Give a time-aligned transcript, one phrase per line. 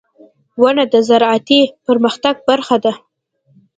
[0.61, 2.93] •ونه د زراعتي پرمختګ برخه ده.